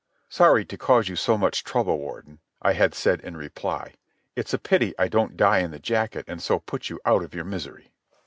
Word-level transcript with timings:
"Sorry 0.29 0.65
to 0.65 0.79
cause 0.79 1.09
you 1.09 1.15
so 1.15 1.37
much 1.37 1.63
trouble, 1.63 1.99
Warden," 1.99 2.39
I 2.59 2.73
had 2.73 2.95
said 2.95 3.21
in 3.21 3.37
reply. 3.37 3.93
"It's 4.35 4.51
a 4.51 4.57
pity 4.57 4.95
I 4.97 5.07
don't 5.07 5.37
die 5.37 5.59
in 5.59 5.69
the 5.69 5.77
jacket 5.77 6.25
and 6.27 6.41
so 6.41 6.57
put 6.57 6.89
you 6.89 6.99
out 7.05 7.21
of 7.23 7.35
your 7.35 7.45
misery." 7.45 7.91